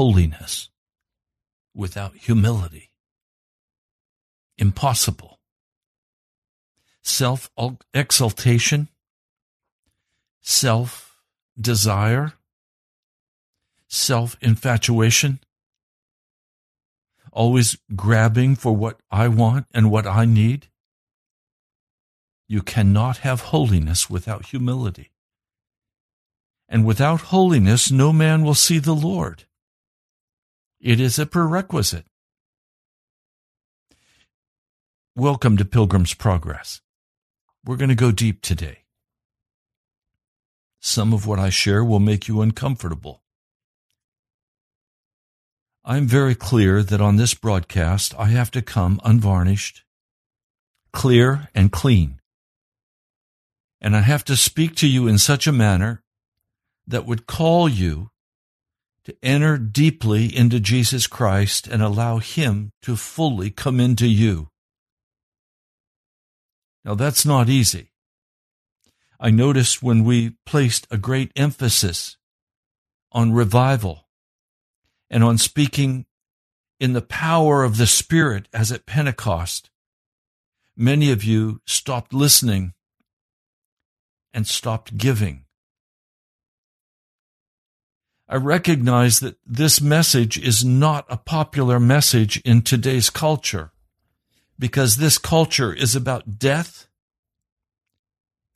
[0.00, 0.70] holiness
[1.74, 2.90] without humility.
[4.56, 5.38] Impossible.
[7.02, 7.50] Self
[7.92, 8.88] exaltation,
[10.40, 11.18] self
[11.60, 12.32] desire,
[13.88, 15.38] self infatuation,
[17.30, 20.68] always grabbing for what I want and what I need.
[22.48, 25.10] You cannot have holiness without humility.
[26.70, 29.44] And without holiness, no man will see the Lord.
[30.80, 32.06] It is a prerequisite.
[35.14, 36.80] Welcome to Pilgrim's Progress.
[37.62, 38.84] We're going to go deep today.
[40.80, 43.22] Some of what I share will make you uncomfortable.
[45.84, 49.84] I'm very clear that on this broadcast I have to come unvarnished,
[50.94, 52.22] clear, and clean.
[53.82, 56.02] And I have to speak to you in such a manner
[56.86, 58.12] that would call you
[59.04, 64.50] to enter deeply into Jesus Christ and allow Him to fully come into you.
[66.84, 67.92] Now that's not easy.
[69.18, 72.16] I noticed when we placed a great emphasis
[73.12, 74.08] on revival
[75.10, 76.06] and on speaking
[76.78, 79.68] in the power of the Spirit as at Pentecost,
[80.76, 82.72] many of you stopped listening
[84.32, 85.44] and stopped giving.
[88.32, 93.72] I recognize that this message is not a popular message in today's culture
[94.56, 96.86] because this culture is about death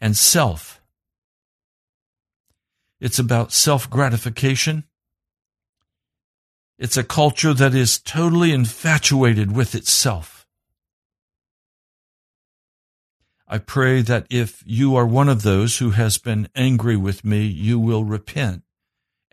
[0.00, 0.80] and self.
[3.00, 4.84] It's about self gratification.
[6.78, 10.46] It's a culture that is totally infatuated with itself.
[13.48, 17.42] I pray that if you are one of those who has been angry with me,
[17.42, 18.63] you will repent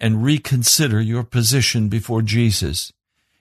[0.01, 2.91] and reconsider your position before Jesus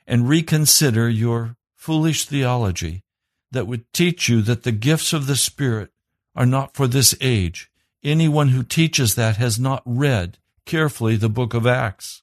[0.06, 3.02] and reconsider your foolish theology
[3.50, 5.90] that would teach you that the gifts of the Spirit
[6.36, 7.70] are not for this age.
[8.04, 10.36] Anyone who teaches that has not read
[10.66, 12.22] carefully the book of Acts.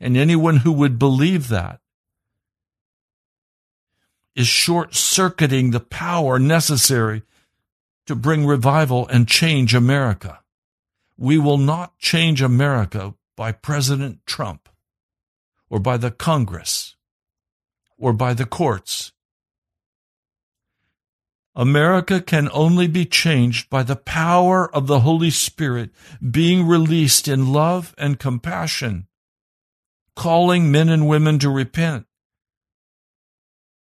[0.00, 1.78] And anyone who would believe that
[4.34, 7.22] is short circuiting the power necessary
[8.06, 10.41] to bring revival and change America.
[11.16, 14.68] We will not change America by President Trump
[15.70, 16.96] or by the Congress
[17.98, 19.12] or by the courts.
[21.54, 25.90] America can only be changed by the power of the Holy Spirit
[26.30, 29.06] being released in love and compassion,
[30.16, 32.06] calling men and women to repent,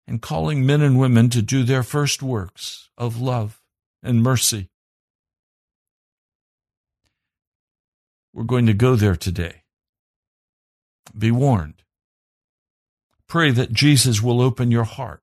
[0.05, 3.61] and calling men and women to do their first works of love
[4.03, 4.69] and mercy.
[8.33, 9.63] We're going to go there today.
[11.17, 11.83] Be warned.
[13.27, 15.21] Pray that Jesus will open your heart.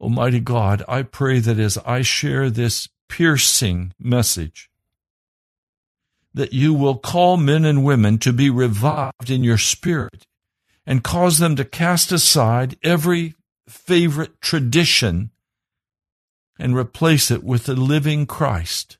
[0.00, 4.68] Almighty God, I pray that as I share this piercing message,
[6.34, 10.26] that you will call men and women to be revived in your spirit
[10.86, 13.34] and cause them to cast aside every
[13.68, 15.30] favorite tradition
[16.58, 18.98] and replace it with the living Christ.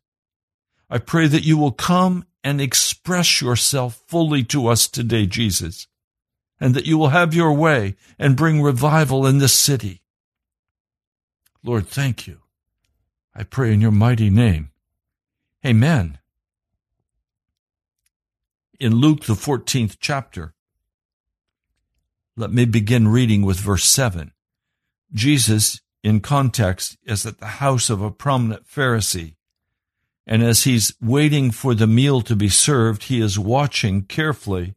[0.93, 5.87] I pray that you will come and express yourself fully to us today, Jesus,
[6.61, 10.03] and that you will have your way and bring revival in this city.
[11.65, 12.43] Lord, thank you.
[13.35, 14.71] I pray in your mighty name.
[15.65, 16.19] Amen.
[18.79, 20.53] In Luke, the 14th chapter,
[22.37, 24.33] let me begin reading with verse 7.
[25.15, 29.37] Jesus, in context, is at the house of a prominent Pharisee
[30.27, 34.75] and as he's waiting for the meal to be served, he is watching carefully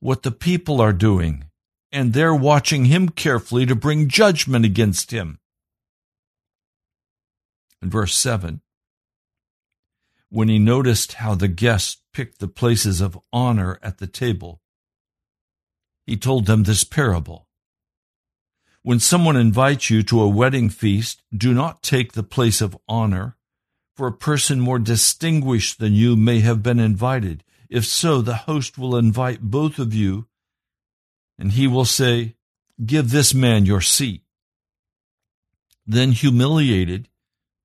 [0.00, 1.44] what the people are doing.
[1.92, 5.38] And they're watching him carefully to bring judgment against him.
[7.80, 8.60] In verse 7,
[10.28, 14.60] when he noticed how the guests picked the places of honor at the table,
[16.06, 17.46] he told them this parable.
[18.82, 23.35] When someone invites you to a wedding feast, do not take the place of honor
[23.96, 27.42] for a person more distinguished than you may have been invited.
[27.70, 30.26] If so, the host will invite both of you,
[31.38, 32.36] and he will say,
[32.84, 34.22] Give this man your seat.
[35.86, 37.08] Then, humiliated,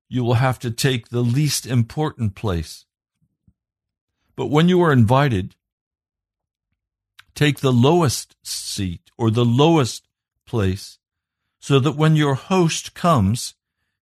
[0.08, 2.86] you will have to take the least important place.
[4.38, 5.56] But when you are invited,
[7.36, 10.08] take the lowest seat or the lowest
[10.48, 10.98] place,
[11.60, 13.56] so that when your host comes,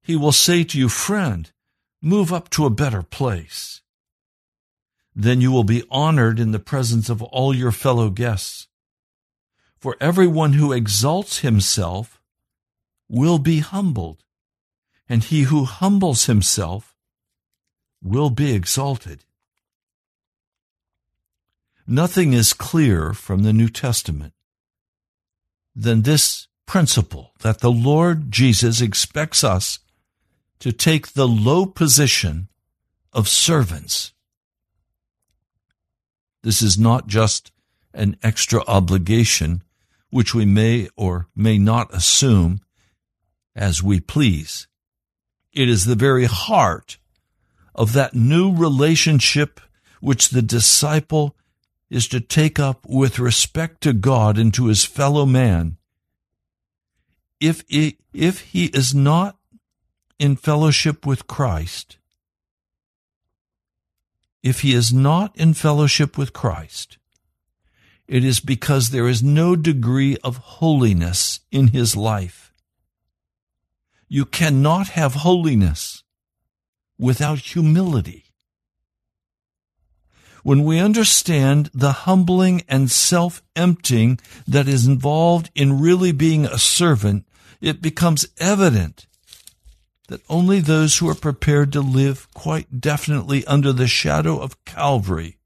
[0.03, 1.51] he will say to you, Friend,
[2.01, 3.81] Move up to a better place.
[5.15, 8.67] Then you will be honored in the presence of all your fellow guests.
[9.77, 12.21] For everyone who exalts himself
[13.09, 14.23] will be humbled,
[15.09, 16.95] and he who humbles himself
[18.01, 19.25] will be exalted.
[21.87, 24.33] Nothing is clearer from the New Testament
[25.75, 29.79] than this principle that the Lord Jesus expects us
[30.59, 32.49] to take the low position
[33.13, 34.13] of servants.
[36.43, 37.51] This is not just
[37.93, 39.63] an extra obligation
[40.09, 42.61] which we may or may not assume
[43.55, 44.67] as we please.
[45.53, 46.97] It is the very heart
[47.75, 49.59] of that new relationship
[50.01, 51.35] which the disciple
[51.89, 55.77] is to take up with respect to God and to his fellow man.
[57.39, 59.38] If he, if he is not
[60.19, 61.97] in fellowship with Christ,
[64.43, 66.97] if he is not in fellowship with Christ,
[68.07, 72.53] it is because there is no degree of holiness in his life.
[74.07, 76.03] You cannot have holiness
[76.97, 78.25] without humility.
[80.43, 86.57] When we understand the humbling and self emptying that is involved in really being a
[86.57, 87.25] servant,
[87.61, 89.05] it becomes evident
[90.09, 95.37] that only those who are prepared to live quite definitely under the shadow of Calvary,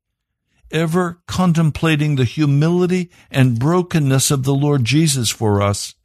[0.72, 5.96] ever contemplating the humility and brokenness of the Lord Jesus for us,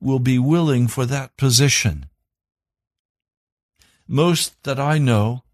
[0.00, 2.06] will be willing for that position.
[4.08, 5.44] Most that I know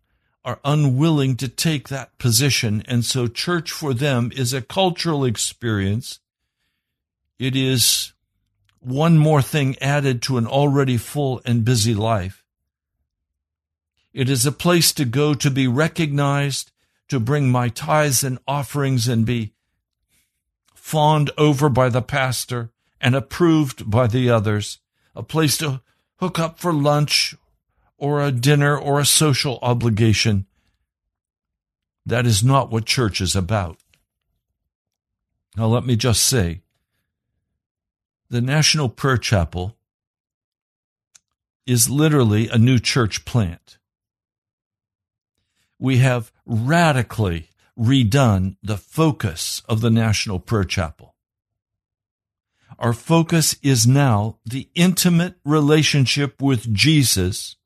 [0.45, 6.21] are unwilling to take that position, and so church for them is a cultural experience.
[7.39, 8.13] It is
[8.81, 12.45] one more thing added to an already full and busy life.
[14.13, 16.73] It is a place to go to be recognized,
[17.09, 19.53] to bring my tithes and offerings and be
[20.75, 22.71] fawned over by the pastor
[23.01, 24.79] and approved by the others,
[25.15, 25.83] a place to
[26.17, 27.35] hook up for lunch
[27.97, 30.47] or a dinner or a social obligation.
[32.07, 33.79] That is not what church is about.
[35.57, 36.63] Now, let me just say
[38.31, 39.77] the National Prayer Chapel
[41.67, 43.79] is literally a new church plant.
[45.79, 51.15] We have radically redone the focus of the National Prayer Chapel.
[52.79, 57.57] Our focus is now the intimate relationship with Jesus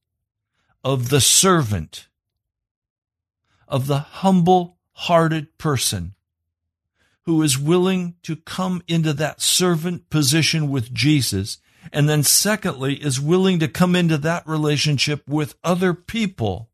[0.84, 2.08] of the servant,
[3.66, 6.14] of the humble hearted person
[7.24, 11.58] who is willing to come into that servant position with Jesus.
[11.92, 16.70] And then secondly, is willing to come into that relationship with other people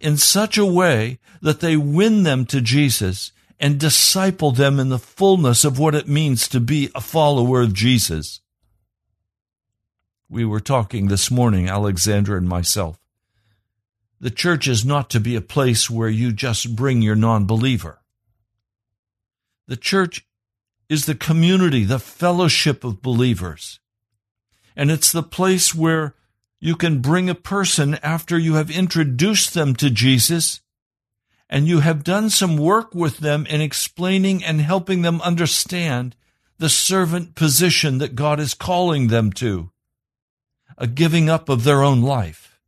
[0.00, 4.98] in such a way that they win them to Jesus and disciple them in the
[4.98, 8.40] fullness of what it means to be a follower of Jesus.
[10.28, 12.98] We were talking this morning, Alexandra and myself.
[14.20, 18.01] The church is not to be a place where you just bring your non believer.
[19.66, 20.26] The church
[20.88, 23.80] is the community, the fellowship of believers.
[24.76, 26.14] And it's the place where
[26.60, 30.60] you can bring a person after you have introduced them to Jesus
[31.48, 36.16] and you have done some work with them in explaining and helping them understand
[36.58, 39.70] the servant position that God is calling them to,
[40.78, 42.58] a giving up of their own life.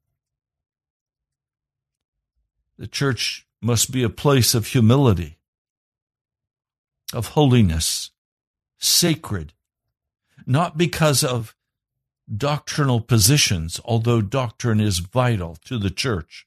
[2.76, 5.33] The church must be a place of humility
[7.12, 8.10] of holiness,
[8.78, 9.52] sacred,
[10.46, 11.54] not because of
[12.34, 16.46] doctrinal positions, although doctrine is vital to the church,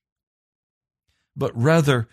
[1.36, 2.08] but rather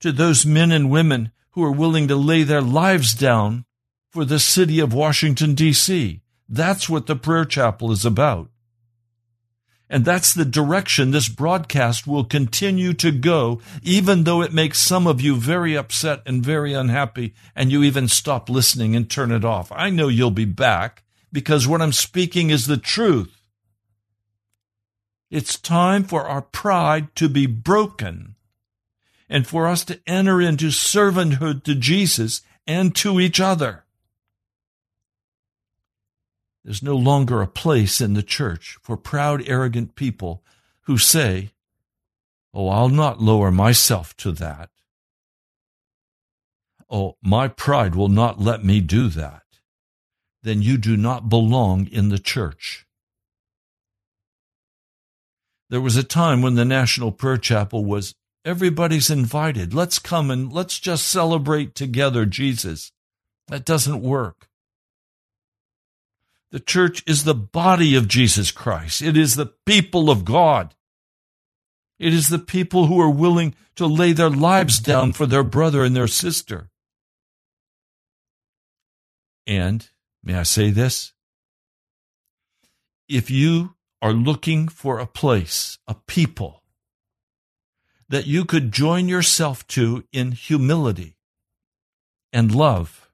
[0.00, 3.64] to those men and women who are willing to lay their lives down
[4.10, 6.20] for the city of Washington, D.C.
[6.48, 8.50] That's what the prayer chapel is about.
[9.88, 15.06] And that's the direction this broadcast will continue to go, even though it makes some
[15.06, 19.44] of you very upset and very unhappy, and you even stop listening and turn it
[19.44, 19.70] off.
[19.70, 23.32] I know you'll be back because what I'm speaking is the truth.
[25.30, 28.34] It's time for our pride to be broken
[29.28, 33.84] and for us to enter into servanthood to Jesus and to each other.
[36.66, 40.42] There's no longer a place in the church for proud, arrogant people
[40.82, 41.52] who say,
[42.52, 44.70] Oh, I'll not lower myself to that.
[46.90, 49.44] Oh, my pride will not let me do that.
[50.42, 52.84] Then you do not belong in the church.
[55.70, 58.12] There was a time when the National Prayer Chapel was
[58.44, 59.72] everybody's invited.
[59.72, 62.90] Let's come and let's just celebrate together Jesus.
[63.46, 64.45] That doesn't work.
[66.52, 69.02] The church is the body of Jesus Christ.
[69.02, 70.74] It is the people of God.
[71.98, 75.82] It is the people who are willing to lay their lives down for their brother
[75.84, 76.70] and their sister.
[79.46, 79.88] And,
[80.22, 81.12] may I say this?
[83.08, 86.62] If you are looking for a place, a people,
[88.08, 91.16] that you could join yourself to in humility
[92.32, 93.05] and love,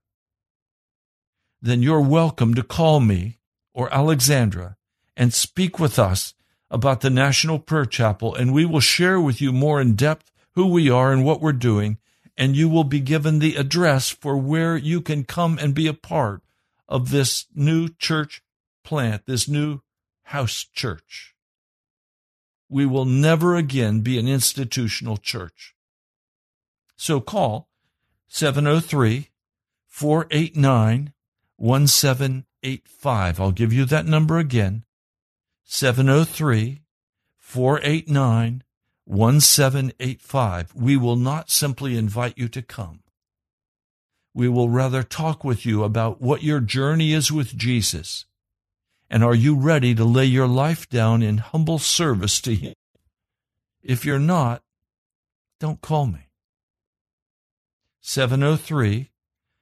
[1.62, 3.38] then you're welcome to call me
[3.72, 4.76] or Alexandra
[5.16, 6.34] and speak with us
[6.68, 10.66] about the National Prayer Chapel, and we will share with you more in depth who
[10.66, 11.98] we are and what we're doing,
[12.36, 15.94] and you will be given the address for where you can come and be a
[15.94, 16.42] part
[16.88, 18.42] of this new church
[18.82, 19.80] plant, this new
[20.24, 21.34] house church.
[22.68, 25.76] We will never again be an institutional church.
[26.96, 27.68] So call
[28.28, 29.28] 703
[29.86, 31.12] 489
[31.62, 33.40] 1785.
[33.40, 34.84] I'll give you that number again
[35.62, 36.82] 703
[37.38, 38.64] 489
[39.04, 40.74] 1785.
[40.74, 43.04] We will not simply invite you to come.
[44.34, 48.26] We will rather talk with you about what your journey is with Jesus.
[49.08, 52.74] And are you ready to lay your life down in humble service to Him?
[53.84, 54.62] If you're not,
[55.60, 56.26] don't call me.
[58.00, 59.10] 703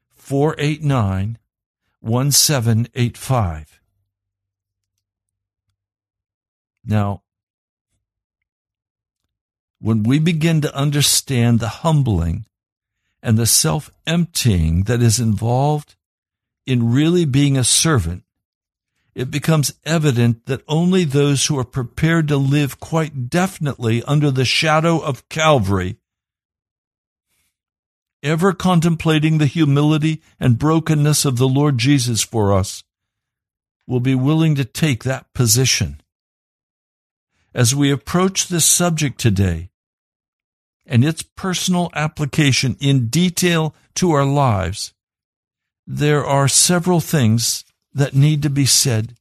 [0.09, 1.40] 489
[2.01, 3.81] 1785.
[6.85, 7.23] Now,
[9.81, 12.47] when we begin to understand the humbling
[13.23, 15.97] and the self emptying that is involved
[16.67, 18.25] in really being a servant,
[19.15, 24.45] it becomes evident that only those who are prepared to live quite definitely under the
[24.45, 25.97] shadow of Calvary,
[28.23, 32.85] ever contemplating the humility and brokenness of the Lord Jesus for us,
[33.87, 36.01] will be willing to take that position.
[37.55, 39.71] As we approach this subject today
[40.87, 44.93] and its personal application in detail to our lives,
[45.87, 49.17] there are several things that need to be said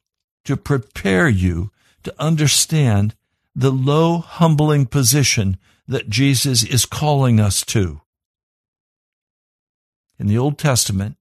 [0.45, 1.71] to prepare you
[2.03, 3.15] to understand
[3.55, 8.01] the low, humbling position that Jesus is calling us to.
[10.19, 11.17] In the Old Testament,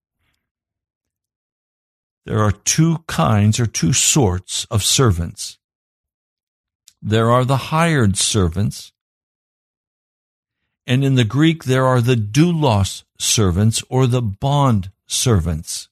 [2.26, 5.58] there are two kinds or two sorts of servants.
[7.00, 8.92] There are the hired servants,
[10.86, 15.88] and in the Greek there are the doulos servants or the bond servants.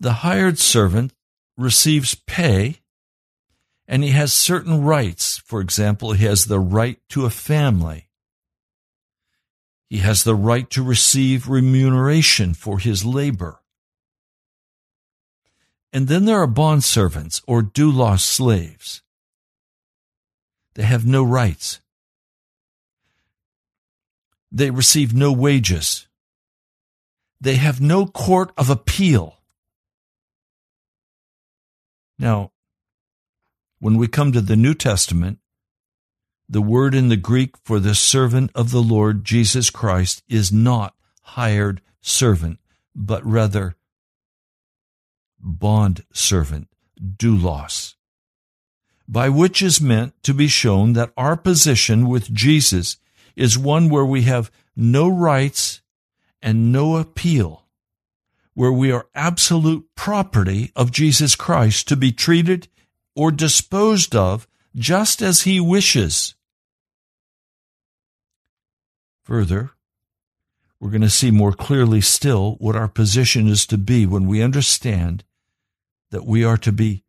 [0.00, 1.12] The hired servant
[1.56, 2.80] receives pay
[3.86, 5.38] and he has certain rights.
[5.38, 8.03] For example, he has the right to a family.
[9.88, 13.60] He has the right to receive remuneration for his labor.
[15.92, 19.02] And then there are bond servants or doulos slaves.
[20.74, 21.80] They have no rights.
[24.50, 26.08] They receive no wages.
[27.40, 29.38] They have no court of appeal.
[32.18, 32.52] Now,
[33.78, 35.38] when we come to the New Testament,
[36.48, 40.94] the word in the Greek for the servant of the Lord Jesus Christ is not
[41.22, 42.58] hired servant,
[42.94, 43.76] but rather
[45.40, 46.68] bond servant,
[47.00, 47.94] doulos,
[49.08, 52.98] by which is meant to be shown that our position with Jesus
[53.36, 55.80] is one where we have no rights
[56.42, 57.64] and no appeal
[58.54, 62.68] where we are absolute property of Jesus Christ to be treated
[63.14, 66.34] or disposed of just as he wishes.
[69.22, 69.70] Further,
[70.78, 74.42] we're going to see more clearly still what our position is to be when we
[74.42, 75.24] understand
[76.10, 77.04] that we are to be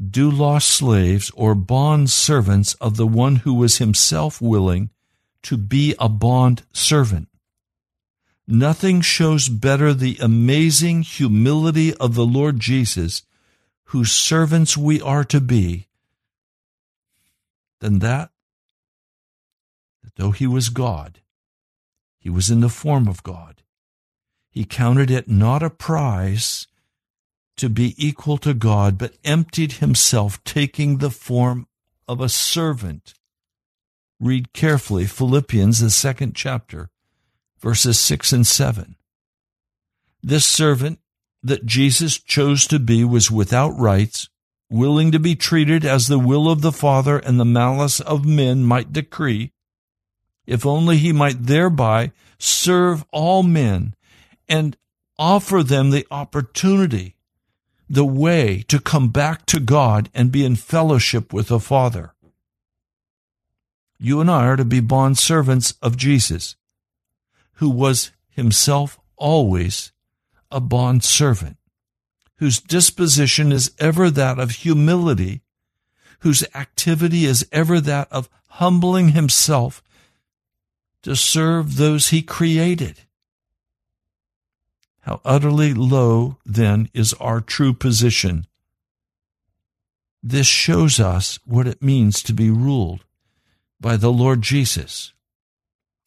[0.00, 4.90] doulos slaves or bond servants of the one who was himself willing
[5.42, 7.28] to be a bond servant.
[8.46, 13.22] Nothing shows better the amazing humility of the Lord Jesus,
[13.84, 15.88] whose servants we are to be,
[17.84, 18.30] than that,
[20.02, 21.20] that though he was God,
[22.18, 23.62] he was in the form of God.
[24.50, 26.66] He counted it not a prize
[27.58, 31.66] to be equal to God, but emptied himself, taking the form
[32.08, 33.12] of a servant.
[34.18, 36.88] Read carefully Philippians, the second chapter
[37.60, 38.96] verses 6 and 7.
[40.22, 41.00] This servant
[41.42, 44.28] that Jesus chose to be was without rights,
[44.70, 48.64] willing to be treated as the will of the Father and the malice of men
[48.64, 49.52] might decree,
[50.46, 53.94] if only he might thereby serve all men
[54.48, 54.76] and
[55.18, 57.16] offer them the opportunity,
[57.88, 62.14] the way to come back to God and be in fellowship with the Father.
[63.98, 66.56] You and I are to be bond servants of Jesus
[67.54, 69.92] who was himself always
[70.50, 71.56] a bond servant,
[72.38, 75.42] whose disposition is ever that of humility,
[76.20, 79.82] whose activity is ever that of humbling himself
[81.02, 83.00] to serve those he created.
[85.02, 88.46] How utterly low, then, is our true position.
[90.22, 93.04] This shows us what it means to be ruled
[93.78, 95.12] by the Lord Jesus.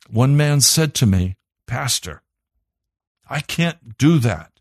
[0.09, 1.35] One man said to me,
[1.67, 2.23] Pastor,
[3.29, 4.56] I can't do that.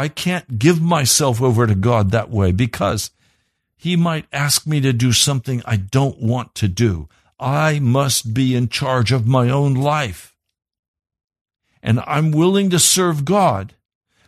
[0.00, 3.10] I can't give myself over to God that way because
[3.76, 7.10] he might ask me to do something I don't want to do.
[7.38, 10.34] I must be in charge of my own life.
[11.82, 13.74] And I'm willing to serve God,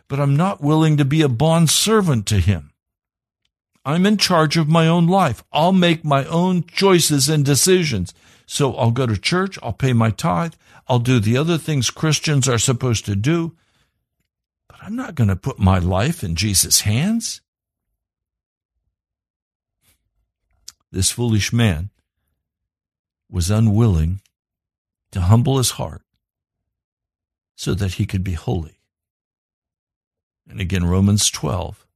[0.07, 2.71] but I'm not willing to be a bond servant to him.
[3.83, 5.43] I'm in charge of my own life.
[5.51, 8.13] I'll make my own choices and decisions.
[8.45, 9.57] So I'll go to church.
[9.63, 10.53] I'll pay my tithe.
[10.87, 13.55] I'll do the other things Christians are supposed to do.
[14.83, 17.39] I'm not going to put my life in Jesus' hands.
[20.91, 21.89] This foolish man
[23.29, 24.19] was unwilling
[25.11, 26.01] to humble his heart
[27.55, 28.79] so that he could be holy.
[30.49, 31.87] And again, Romans 12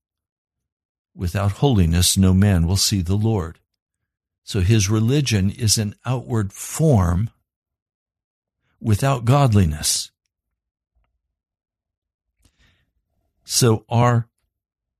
[1.13, 3.59] without holiness, no man will see the Lord.
[4.43, 7.31] So his religion is an outward form
[8.79, 10.11] without godliness.
[13.49, 14.27] So our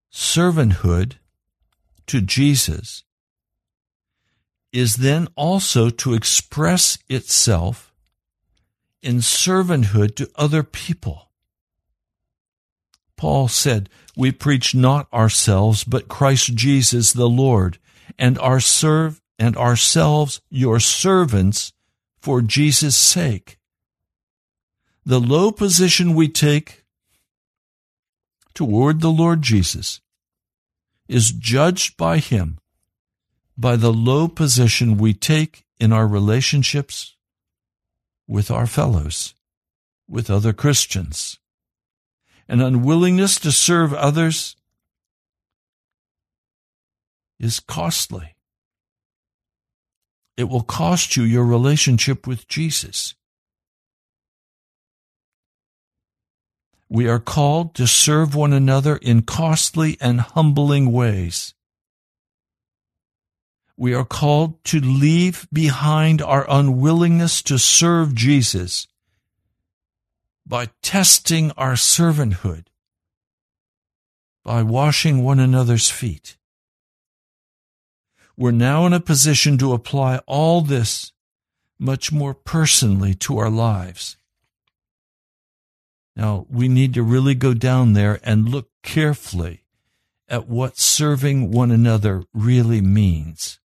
[0.10, 1.16] servanthood
[2.06, 3.04] to Jesus
[4.72, 7.94] is then also to express itself
[9.04, 11.30] in servanthood to other people.
[13.18, 17.80] Paul said, We preach not ourselves, but Christ Jesus the Lord,
[18.18, 21.74] and our serve and ourselves your servants
[22.18, 23.60] for Jesus' sake.
[25.06, 26.86] The low position we take
[28.58, 30.02] toward the Lord Jesus
[31.08, 32.58] is judged by Him
[33.56, 37.16] by the low position we take in our relationships
[38.28, 39.36] with our fellows,
[40.10, 41.38] with other Christians.
[42.48, 44.56] An unwillingness to serve others
[47.40, 48.34] is costly.
[50.36, 53.14] It will cost you your relationship with Jesus.
[56.90, 61.54] We are called to serve one another in costly and humbling ways
[63.78, 68.88] we are called to leave behind our unwillingness to serve Jesus
[70.48, 72.66] by testing our servanthood,
[74.44, 76.38] by washing one another's feet.
[78.36, 81.12] We're now in a position to apply all this
[81.78, 84.18] much more personally to our lives.
[86.18, 89.66] Now, we need to really go down there and look carefully
[90.28, 93.60] at what serving one another really means.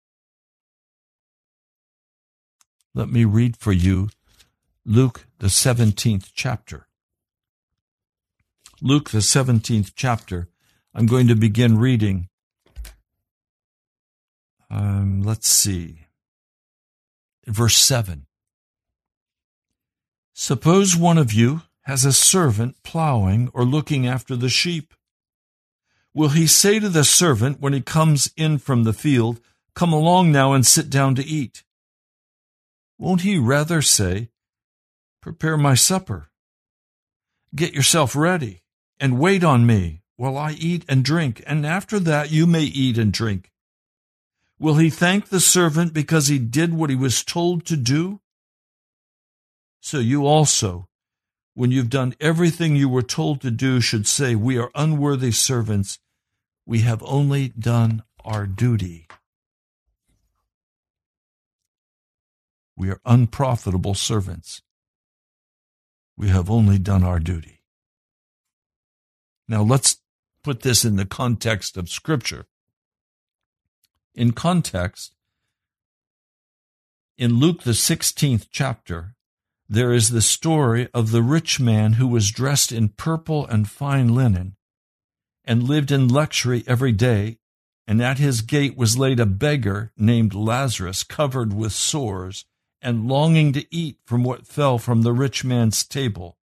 [2.94, 4.10] Let me read for you
[4.84, 6.88] Luke, the 17th chapter.
[8.82, 10.50] Luke, the 17th chapter.
[10.94, 12.28] I'm going to begin reading.
[14.68, 16.00] Um, let's see.
[17.46, 18.26] Verse 7.
[20.34, 24.94] Suppose one of you has a servant plowing or looking after the sheep.
[26.14, 29.40] Will he say to the servant when he comes in from the field,
[29.74, 31.64] Come along now and sit down to eat?
[32.98, 34.28] Won't he rather say,
[35.22, 36.30] Prepare my supper,
[37.54, 38.62] get yourself ready,
[39.00, 42.98] and wait on me while I eat and drink, and after that you may eat
[42.98, 43.50] and drink?
[44.58, 48.20] Will he thank the servant because he did what he was told to do?
[49.80, 50.88] So you also,
[51.54, 55.98] when you've done everything you were told to do, should say, We are unworthy servants.
[56.64, 59.06] We have only done our duty.
[62.76, 64.62] We are unprofitable servants.
[66.16, 67.60] We have only done our duty.
[69.48, 69.98] Now let's
[70.42, 72.46] put this in the context of Scripture.
[74.14, 75.14] In context,
[77.18, 79.14] in Luke, the 16th chapter,
[79.72, 84.14] there is the story of the rich man who was dressed in purple and fine
[84.14, 84.54] linen
[85.46, 87.38] and lived in luxury every day,
[87.86, 92.44] and at his gate was laid a beggar named Lazarus, covered with sores
[92.82, 96.36] and longing to eat from what fell from the rich man's table.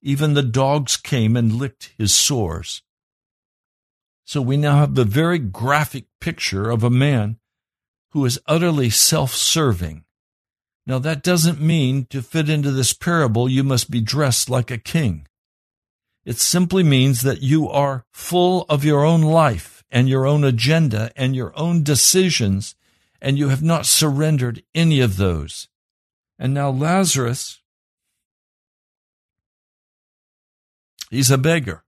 [0.00, 2.82] Even the dogs came and licked his sores.
[4.24, 7.38] So we now have the very graphic picture of a man
[8.10, 10.04] who is utterly self serving.
[10.86, 14.78] Now, that doesn't mean to fit into this parable you must be dressed like a
[14.78, 15.26] king.
[16.24, 21.10] It simply means that you are full of your own life and your own agenda
[21.16, 22.74] and your own decisions
[23.20, 25.68] and you have not surrendered any of those.
[26.38, 27.60] And now Lazarus,
[31.10, 31.84] he's a beggar.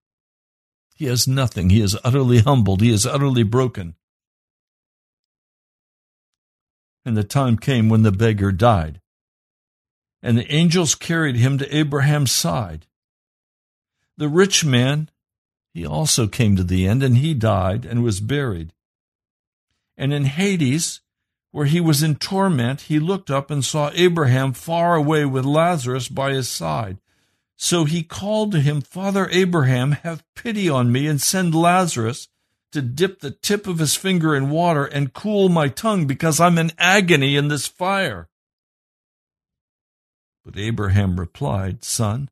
[0.95, 1.71] He has nothing.
[1.71, 2.81] He is utterly humbled.
[2.81, 3.97] He is utterly broken.
[7.05, 9.01] And the time came when the beggar died.
[10.23, 12.87] And the angels carried him to Abraham's side.
[14.17, 15.11] The rich man,
[15.75, 18.73] he also came to the end, and he died and was buried.
[19.97, 21.01] And in Hades,
[21.51, 26.09] where he was in torment, he looked up and saw Abraham far away with Lazarus
[26.09, 26.99] by his side.
[27.57, 32.29] So he called to him, Father Abraham, have pity on me and send Lazarus
[32.75, 36.59] to dip the tip of his finger in water and cool my tongue because I'm
[36.59, 38.29] in agony in this fire.
[40.45, 42.31] But Abraham replied, Son,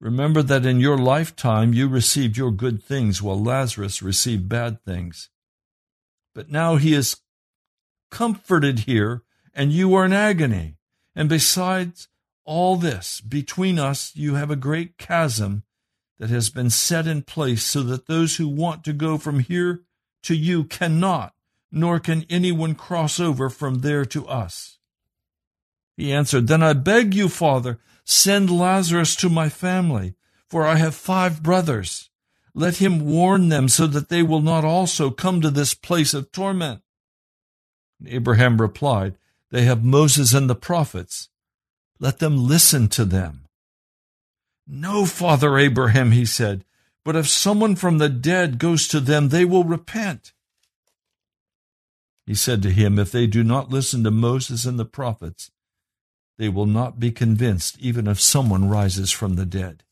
[0.00, 5.30] remember that in your lifetime you received your good things while Lazarus received bad things.
[6.34, 7.16] But now he is
[8.10, 9.22] comforted here
[9.54, 10.76] and you are in agony.
[11.14, 12.08] And besides,
[12.44, 15.62] all this, between us, you have a great chasm
[16.20, 19.80] that has been set in place so that those who want to go from here
[20.22, 21.32] to you cannot,
[21.72, 24.78] nor can anyone cross over from there to us.
[25.96, 30.14] He answered, Then I beg you, Father, send Lazarus to my family,
[30.46, 32.10] for I have five brothers.
[32.54, 36.30] Let him warn them so that they will not also come to this place of
[36.32, 36.82] torment.
[38.04, 39.16] Abraham replied,
[39.50, 41.30] They have Moses and the prophets.
[41.98, 43.46] Let them listen to them.
[44.72, 46.64] No, Father Abraham, he said,
[47.04, 50.32] but if someone from the dead goes to them, they will repent.
[52.24, 55.50] He said to him, If they do not listen to Moses and the prophets,
[56.38, 59.82] they will not be convinced, even if someone rises from the dead.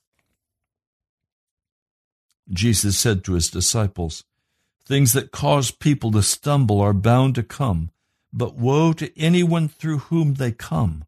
[2.49, 4.23] Jesus said to his disciples,
[4.85, 7.91] Things that cause people to stumble are bound to come,
[8.33, 11.05] but woe to anyone through whom they come.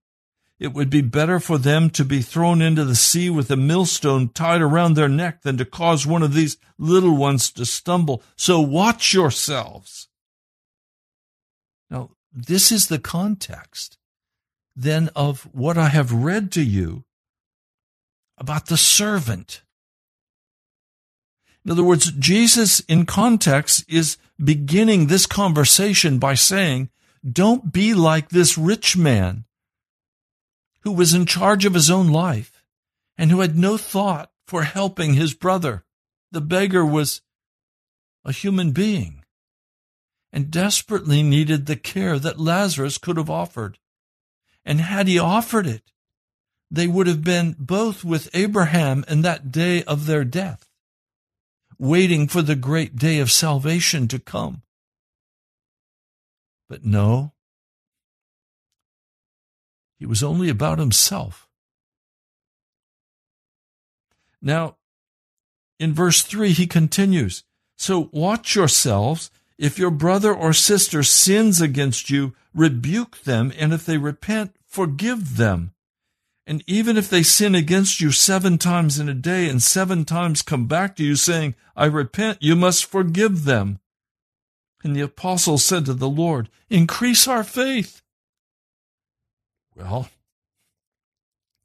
[0.60, 4.28] It would be better for them to be thrown into the sea with a millstone
[4.28, 8.22] tied around their neck than to cause one of these little ones to stumble.
[8.36, 10.08] So watch yourselves.
[11.88, 13.96] Now, this is the context
[14.76, 17.04] then of what I have read to you
[18.36, 19.62] about the servant.
[21.64, 26.90] In other words, Jesus in context is beginning this conversation by saying,
[27.28, 29.44] don't be like this rich man
[30.82, 32.62] who was in charge of his own life
[33.16, 35.84] and who had no thought for helping his brother.
[36.32, 37.22] The beggar was
[38.24, 39.24] a human being
[40.32, 43.78] and desperately needed the care that Lazarus could have offered.
[44.64, 45.90] And had he offered it,
[46.70, 50.68] they would have been both with Abraham in that day of their death,
[51.78, 54.62] waiting for the great day of salvation to come.
[56.68, 57.32] But no,
[60.00, 61.46] he was only about himself.
[64.42, 64.78] Now,
[65.78, 67.44] in verse 3, he continues
[67.76, 69.30] So watch yourselves.
[69.58, 75.36] If your brother or sister sins against you, rebuke them, and if they repent, forgive
[75.36, 75.72] them.
[76.46, 80.40] And even if they sin against you seven times in a day and seven times
[80.40, 83.80] come back to you saying, I repent, you must forgive them.
[84.82, 88.00] And the apostle said to the Lord, Increase our faith.
[89.76, 90.08] Well,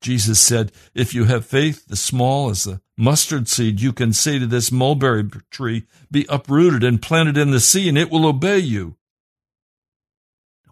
[0.01, 4.37] Jesus said, If you have faith as small as a mustard seed, you can say
[4.37, 8.59] to this mulberry tree, Be uprooted and planted in the sea, and it will obey
[8.59, 8.97] you.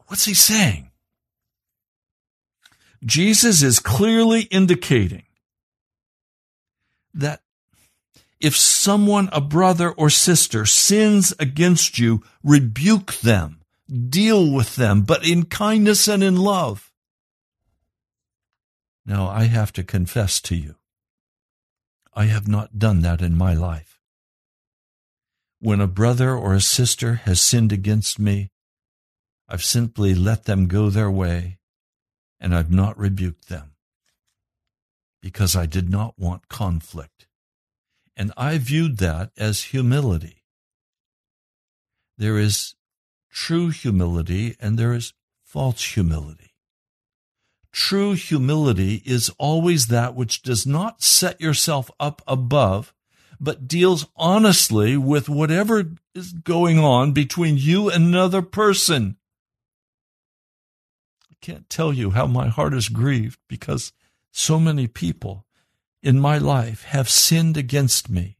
[0.07, 0.91] What's he saying?
[3.03, 5.23] Jesus is clearly indicating
[7.13, 7.41] that
[8.39, 13.61] if someone, a brother or sister, sins against you, rebuke them,
[14.09, 16.92] deal with them, but in kindness and in love.
[19.05, 20.75] Now, I have to confess to you,
[22.13, 23.99] I have not done that in my life.
[25.59, 28.51] When a brother or a sister has sinned against me,
[29.47, 31.59] I've simply let them go their way
[32.39, 33.71] and I've not rebuked them
[35.21, 37.27] because I did not want conflict.
[38.15, 40.43] And I viewed that as humility.
[42.17, 42.75] There is
[43.31, 45.13] true humility and there is
[45.43, 46.52] false humility.
[47.73, 52.93] True humility is always that which does not set yourself up above,
[53.39, 59.17] but deals honestly with whatever is going on between you and another person.
[61.31, 63.91] I can't tell you how my heart is grieved because
[64.31, 65.47] so many people
[66.03, 68.37] in my life have sinned against me.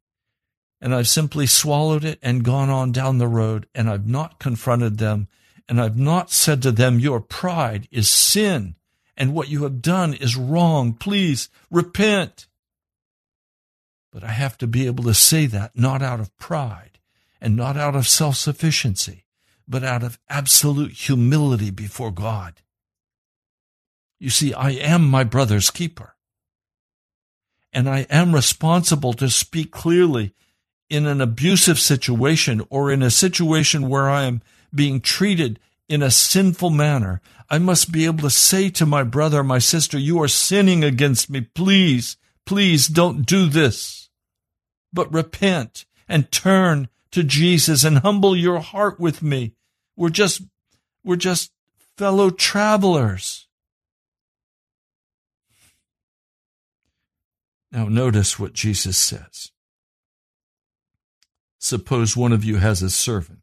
[0.79, 4.99] And I've simply swallowed it and gone on down the road, and I've not confronted
[4.99, 5.27] them,
[5.67, 8.75] and I've not said to them, Your pride is sin
[9.15, 10.93] and what you have done is wrong.
[10.93, 12.47] Please repent.
[14.11, 16.99] But I have to be able to say that not out of pride
[17.41, 19.25] and not out of self sufficiency,
[19.67, 22.61] but out of absolute humility before God.
[24.19, 26.15] You see, I am my brother's keeper.
[27.73, 30.33] And I am responsible to speak clearly
[30.89, 34.41] in an abusive situation or in a situation where I am
[34.73, 37.21] being treated in a sinful manner.
[37.49, 41.29] I must be able to say to my brother, my sister, you are sinning against
[41.29, 41.41] me.
[41.41, 44.09] Please, please don't do this.
[44.91, 49.53] But repent and turn to Jesus and humble your heart with me.
[49.95, 50.41] We're just,
[51.03, 51.51] we're just
[51.97, 53.47] fellow travelers.
[57.71, 59.51] Now notice what Jesus says.
[61.59, 63.42] Suppose one of you has a servant.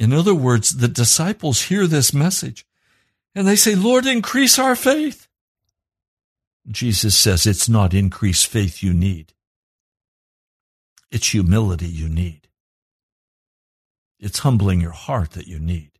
[0.00, 2.66] In other words, the disciples hear this message
[3.34, 5.28] and they say, Lord, increase our faith.
[6.66, 9.34] Jesus says it's not increased faith you need.
[11.10, 12.48] It's humility you need.
[14.18, 15.90] It's humbling your heart that you need.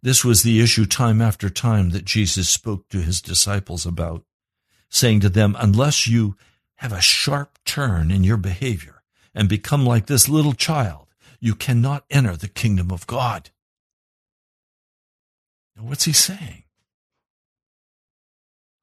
[0.00, 4.22] This was the issue time after time that Jesus spoke to his disciples about,
[4.88, 6.36] saying to them, unless you
[6.76, 9.02] have a sharp turn in your behavior
[9.34, 11.03] and become like this little child,
[11.44, 13.50] you cannot enter the kingdom of God.
[15.76, 16.62] Now, what's he saying?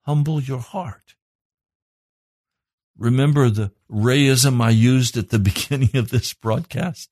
[0.02, 1.16] Humble your heart.
[2.96, 7.10] Remember the rayism I used at the beginning of this broadcast?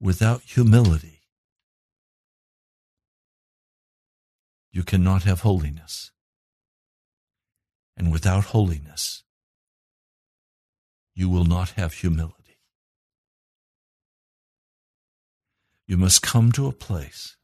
[0.00, 1.20] Without humility,
[4.72, 6.10] you cannot have holiness.
[7.96, 9.22] And without holiness,
[11.14, 12.37] you will not have humility.
[15.88, 17.36] You must come to a place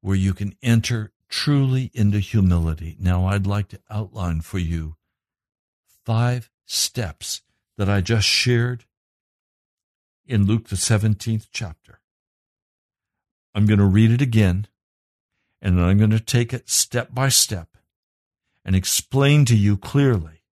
[0.00, 2.96] where you can enter truly into humility.
[2.98, 4.96] Now, I'd like to outline for you
[6.06, 7.42] five steps
[7.76, 8.86] that I just shared
[10.24, 12.00] in Luke, the 17th chapter.
[13.54, 14.66] I'm going to read it again,
[15.60, 17.76] and then I'm going to take it step by step
[18.64, 20.44] and explain to you clearly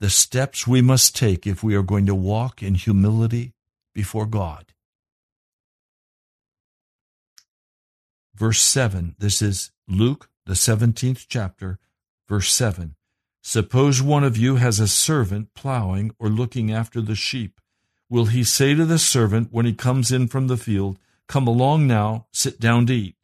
[0.00, 3.54] the steps we must take if we are going to walk in humility
[3.94, 4.74] before God.
[8.34, 11.78] Verse 7, this is Luke, the 17th chapter,
[12.28, 12.96] verse 7.
[13.42, 17.60] Suppose one of you has a servant plowing or looking after the sheep.
[18.10, 21.86] Will he say to the servant when he comes in from the field, Come along
[21.86, 23.16] now, sit down to eat?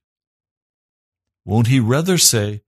[1.44, 2.62] Won't he rather say,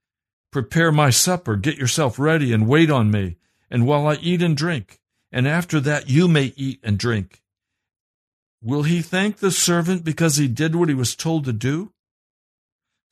[0.50, 3.37] Prepare my supper, get yourself ready, and wait on me,
[3.70, 4.98] and while I eat and drink,
[5.31, 7.42] and after that you may eat and drink?
[8.61, 11.92] Will he thank the servant because he did what he was told to do?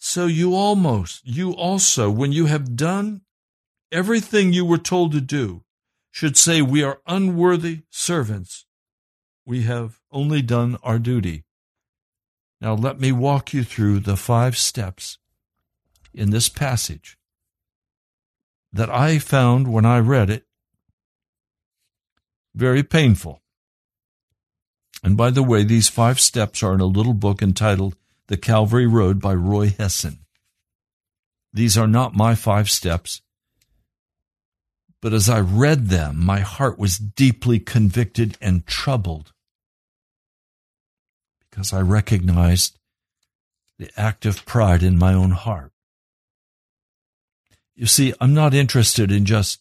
[0.03, 3.21] So you almost, you also, when you have done
[3.93, 5.63] everything you were told to do,
[6.11, 8.65] should say, We are unworthy servants.
[9.45, 11.45] We have only done our duty.
[12.63, 15.19] Now let me walk you through the five steps
[16.15, 17.19] in this passage
[18.73, 20.47] that I found when I read it
[22.55, 23.43] very painful.
[25.05, 27.97] And by the way, these five steps are in a little book entitled
[28.31, 30.21] the Calvary Road by Roy Hession.
[31.53, 33.23] These are not my five steps,
[35.03, 39.33] but as I read them, my heart was deeply convicted and troubled
[41.41, 42.79] because I recognized
[43.81, 45.73] the active pride in my own heart.
[47.75, 49.59] You see, I'm not interested in just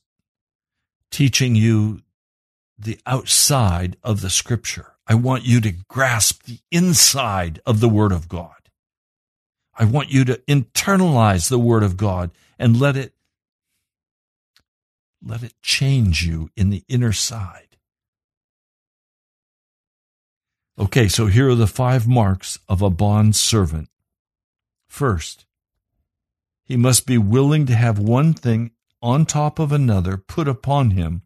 [1.09, 2.03] teaching you
[2.77, 4.93] the outside of the scripture.
[5.07, 8.58] I want you to grasp the inside of the Word of God.
[9.79, 13.13] I want you to internalize the word of God and let it
[15.25, 17.77] let it change you in the inner side.
[20.77, 23.89] Okay, so here are the five marks of a bond servant.
[24.87, 25.45] First,
[26.63, 31.21] he must be willing to have one thing on top of another put upon him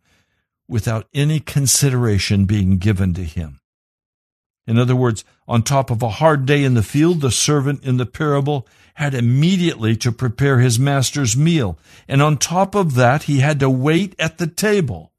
[0.67, 3.59] without any consideration being given to him.
[4.65, 7.97] In other words, on top of a hard day in the field, the servant in
[7.97, 11.77] the parable had immediately to prepare his master's meal.
[12.07, 15.11] And on top of that, he had to wait at the table.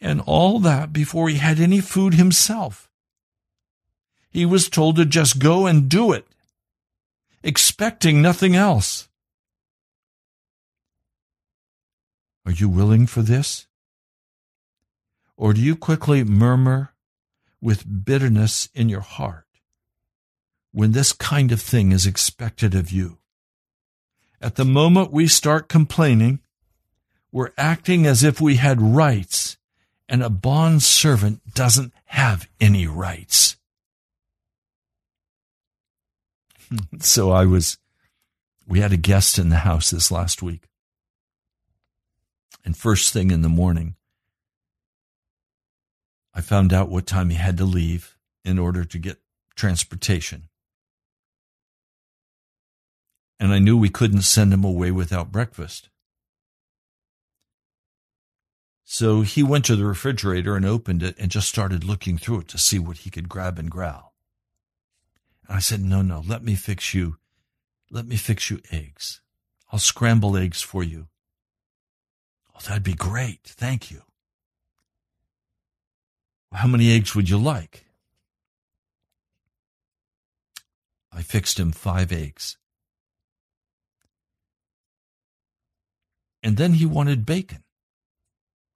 [0.00, 2.88] And all that before he had any food himself.
[4.30, 6.26] He was told to just go and do it,
[7.42, 9.08] expecting nothing else.
[12.46, 13.66] Are you willing for this?
[15.36, 16.89] Or do you quickly murmur
[17.60, 19.46] with bitterness in your heart.
[20.72, 23.18] when this kind of thing is expected of you.
[24.40, 26.38] At the moment we start complaining,
[27.32, 29.56] we're acting as if we had rights,
[30.08, 33.56] and a bond servant doesn't have any rights.
[37.00, 37.78] so I was,
[38.66, 40.68] we had a guest in the house this last week.
[42.64, 43.96] And first thing in the morning,
[46.34, 49.20] I found out what time he had to leave in order to get
[49.54, 50.48] transportation.
[53.38, 55.88] And I knew we couldn't send him away without breakfast.
[58.84, 62.48] So he went to the refrigerator and opened it and just started looking through it
[62.48, 64.14] to see what he could grab and growl.
[65.46, 67.16] And I said, No, no, let me fix you.
[67.90, 69.20] Let me fix you eggs.
[69.72, 71.06] I'll scramble eggs for you.
[72.54, 73.40] Oh, that'd be great.
[73.44, 74.02] Thank you.
[76.52, 77.86] How many eggs would you like?
[81.12, 82.56] I fixed him five eggs.
[86.42, 87.62] And then he wanted bacon.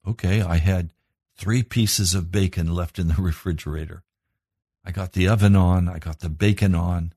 [0.07, 0.91] Okay, I had
[1.37, 4.03] three pieces of bacon left in the refrigerator.
[4.85, 7.15] I got the oven on, I got the bacon on,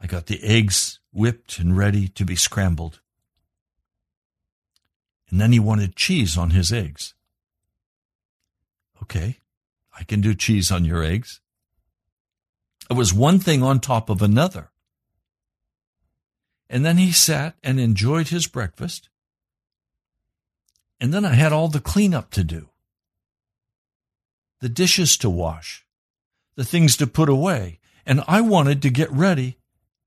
[0.00, 3.00] I got the eggs whipped and ready to be scrambled.
[5.30, 7.14] And then he wanted cheese on his eggs.
[9.02, 9.38] Okay,
[9.98, 11.40] I can do cheese on your eggs.
[12.90, 14.70] It was one thing on top of another.
[16.68, 19.08] And then he sat and enjoyed his breakfast.
[21.00, 22.68] And then I had all the cleanup to do
[24.60, 25.86] the dishes to wash,
[26.54, 29.58] the things to put away, and I wanted to get ready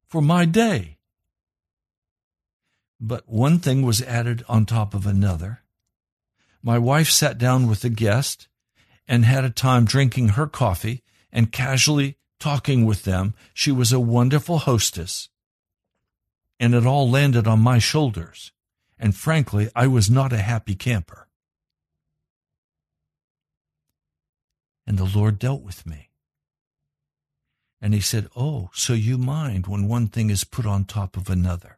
[0.08, 0.98] for my day.
[3.00, 5.62] But one thing was added on top of another.
[6.64, 8.48] My wife sat down with the guest
[9.10, 13.34] and had a time drinking her coffee and casually talking with them.
[13.54, 15.28] She was a wonderful hostess.
[16.62, 18.54] And it all landed on my shoulders
[19.00, 21.28] and frankly, I was not a happy camper.
[24.86, 26.10] And the Lord dealt with me.
[27.82, 31.30] And he said, Oh, so you mind when one thing is put on top of
[31.30, 31.78] another.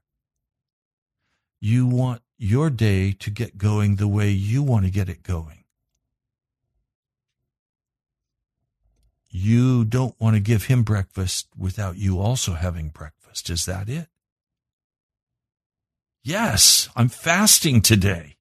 [1.60, 5.61] You want your day to get going the way you want to get it going.
[9.32, 13.50] You don't want to give him breakfast without you also having breakfast.
[13.50, 14.08] Is that it?
[16.22, 18.36] Yes, I'm fasting today.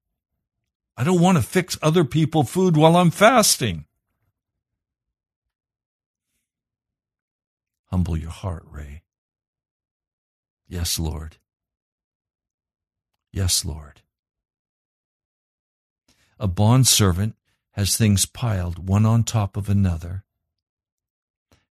[0.97, 3.86] I don't want to fix other people food while I'm fasting.
[7.86, 9.03] Humble your heart, Ray.
[10.68, 11.38] Yes, Lord.
[13.32, 14.03] Yes, Lord.
[16.38, 17.36] A bondservant
[17.72, 20.24] has things piled one on top of another,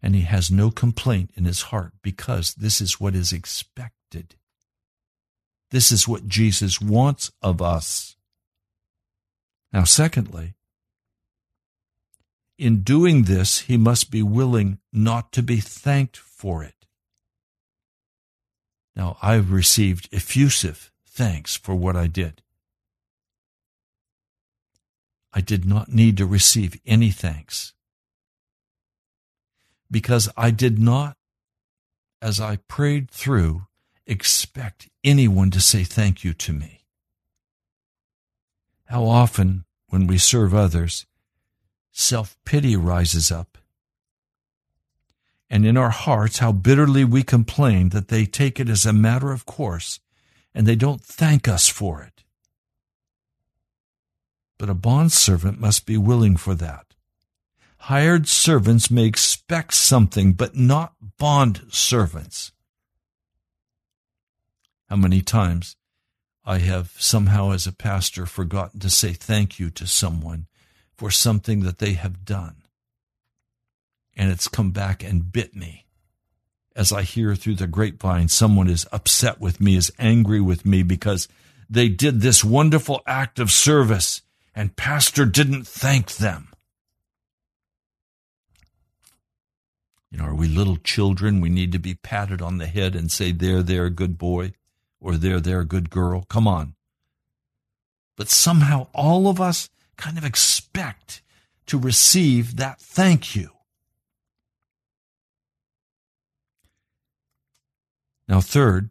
[0.08, 4.36] and he has no complaint in his heart because this is what is expected.
[5.70, 8.16] This is what Jesus wants of us.
[9.74, 10.53] Now, secondly,
[12.58, 16.86] in doing this, he must be willing not to be thanked for it.
[18.95, 22.41] Now, I've received effusive thanks for what I did.
[25.34, 27.74] I did not need to receive any thanks
[29.90, 31.18] because I did not,
[32.22, 33.68] as I prayed through,
[34.06, 36.86] expect anyone to say thank you to me.
[38.86, 41.06] How often, when we serve others,
[41.92, 43.58] self pity rises up.
[45.50, 49.32] And in our hearts, how bitterly we complain that they take it as a matter
[49.32, 50.00] of course
[50.54, 52.24] and they don't thank us for it.
[54.58, 56.87] But a bondservant must be willing for that.
[57.80, 62.52] Hired servants may expect something, but not bond servants.
[64.90, 65.76] How many times
[66.46, 70.48] I have somehow, as a pastor, forgotten to say thank you to someone
[70.98, 72.64] for something that they have done.
[74.16, 75.86] And it's come back and bit me.
[76.74, 80.84] As I hear through the grapevine, someone is upset with me, is angry with me
[80.84, 81.28] because
[81.70, 84.22] they did this wonderful act of service
[84.56, 86.50] and pastor didn't thank them.
[90.12, 91.41] You know, are we little children?
[91.41, 94.53] We need to be patted on the head and say, there, there, good boy
[94.99, 96.26] or there, there, good girl.
[96.30, 96.76] Come on.
[98.16, 101.22] But somehow all of us kind of expect
[101.68, 103.51] to receive that thank you.
[108.28, 108.89] Now, third,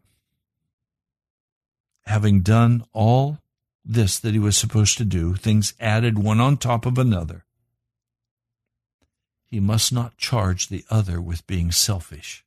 [2.05, 3.39] having done all
[3.85, 7.45] this that he was supposed to do, things added one on top of another,
[9.47, 12.43] he must not charge the other with being selfish.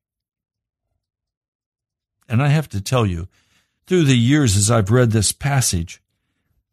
[2.28, 3.26] And I have to tell you,
[3.86, 6.02] through the years as I've read this passage,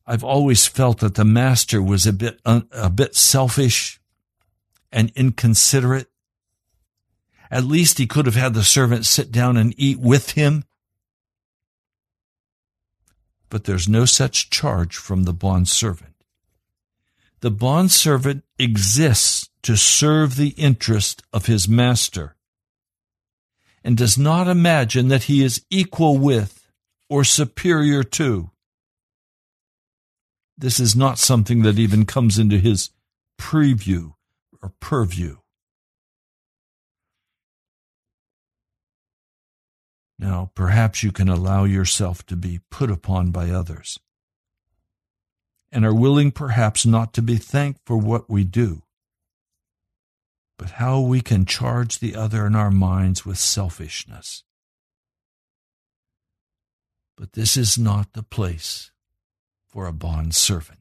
[0.06, 4.00] I've always felt that the master was a bit a bit selfish
[4.92, 6.10] and inconsiderate.
[7.50, 10.66] At least he could have had the servant sit down and eat with him.
[13.50, 16.14] But there's no such charge from the bond servant.
[17.40, 22.38] The bond servant exists to serve the interest of his master
[23.84, 26.72] and does not imagine that he is equal with
[27.10, 28.50] or superior to.
[30.58, 32.92] This is not something that even comes into his
[33.38, 34.14] preview
[34.62, 35.36] or purview.
[40.18, 44.00] Now, perhaps you can allow yourself to be put upon by others
[45.74, 48.84] and are willing perhaps not to be thanked for what we do,
[50.58, 54.44] but how we can charge the other in our minds with selfishness.
[57.16, 58.92] But this is not the place
[59.68, 60.80] for a bond servant.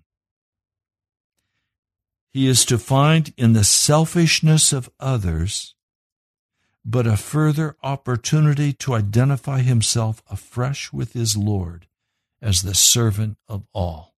[2.30, 5.74] He is to find in the selfishness of others
[6.88, 11.88] but a further opportunity to identify himself afresh with his Lord
[12.40, 14.14] as the servant of all.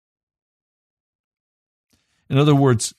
[2.29, 2.95] In other words,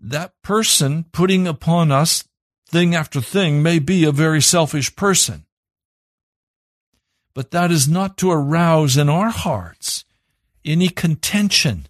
[0.00, 2.24] that person putting upon us
[2.68, 5.44] thing after thing may be a very selfish person.
[7.34, 10.04] But that is not to arouse in our hearts
[10.64, 11.86] any contention,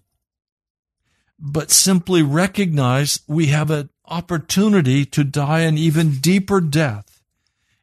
[1.39, 7.21] but simply recognize we have an opportunity to die an even deeper death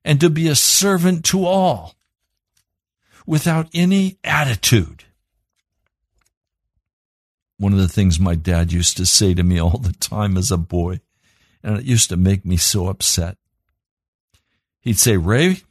[0.05, 1.95] and to be a servant to all
[3.27, 5.04] without any attitude.
[7.59, 10.51] One of the things my dad used to say to me all the time as
[10.51, 11.01] a boy,
[11.63, 13.39] and it used to make me so upset.
[14.81, 15.63] He'd say, Ray,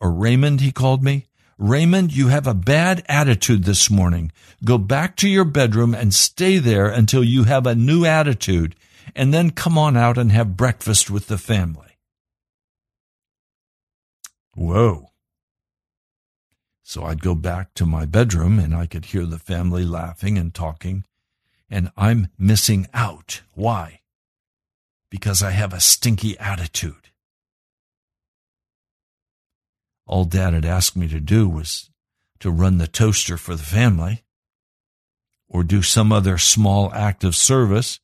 [0.00, 1.26] or Raymond, he called me.
[1.58, 4.30] Raymond, you have a bad attitude this morning.
[4.64, 8.76] Go back to your bedroom and stay there until you have a new attitude,
[9.14, 11.98] and then come on out and have breakfast with the family.
[14.54, 15.10] Whoa.
[16.82, 20.54] So I'd go back to my bedroom and I could hear the family laughing and
[20.54, 21.04] talking,
[21.70, 23.42] and I'm missing out.
[23.54, 24.00] Why?
[25.10, 27.08] Because I have a stinky attitude
[30.08, 31.90] all dad had asked me to do was
[32.40, 34.24] to run the toaster for the family
[35.48, 38.00] or do some other small act of service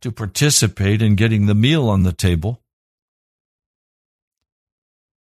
[0.00, 2.62] to participate in getting the meal on the table.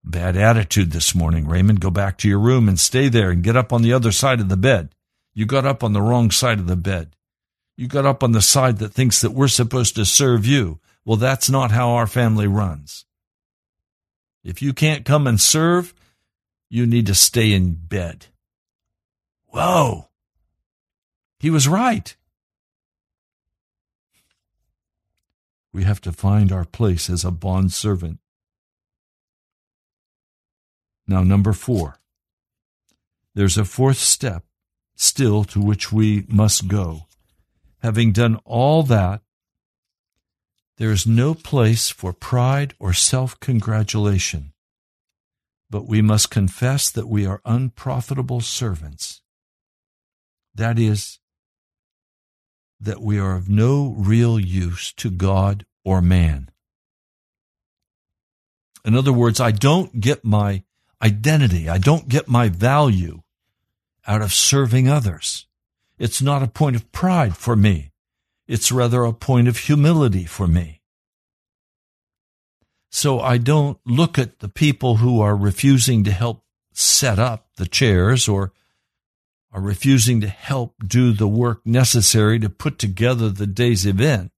[0.03, 1.79] Bad attitude this morning, Raymond.
[1.79, 4.39] Go back to your room and stay there and get up on the other side
[4.39, 4.93] of the bed.
[5.33, 7.14] You got up on the wrong side of the bed.
[7.77, 10.79] You got up on the side that thinks that we're supposed to serve you.
[11.03, 13.05] Well, that's not how our family runs.
[14.43, 15.93] If you can't come and serve,
[16.69, 18.27] you need to stay in bed.
[19.47, 20.09] Whoa.
[21.39, 22.15] He was right.
[25.73, 28.19] We have to find our place as a bond servant.
[31.07, 31.99] Now, number four.
[33.33, 34.45] There's a fourth step
[34.95, 37.07] still to which we must go.
[37.85, 39.21] Having done all that,
[40.77, 44.53] there is no place for pride or self congratulation
[45.69, 49.21] but we must confess that we are unprofitable servants.
[50.53, 51.19] That is,
[52.79, 56.49] that we are of no real use to God or man.
[58.85, 60.63] In other words, I don't get my
[61.01, 63.21] identity, I don't get my value
[64.07, 65.47] out of serving others.
[65.97, 67.91] It's not a point of pride for me.
[68.47, 70.81] It's rather a point of humility for me.
[72.91, 76.43] So I don't look at the people who are refusing to help
[76.73, 78.53] set up the chairs or
[79.51, 84.31] are refusing to help do the work necessary to put together the day's event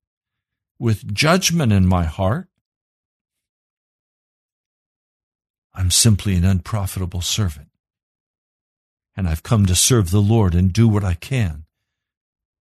[0.80, 2.48] with judgment in my heart.
[5.74, 7.67] I'm simply an unprofitable servant.
[9.18, 11.66] And I've come to serve the Lord and do what I can